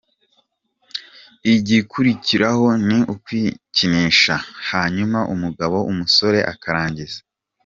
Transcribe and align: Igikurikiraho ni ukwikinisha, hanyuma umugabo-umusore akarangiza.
Igikurikiraho 1.53 2.67
ni 2.87 2.99
ukwikinisha, 3.13 4.35
hanyuma 4.71 5.19
umugabo-umusore 5.33 6.39
akarangiza. 6.53 7.19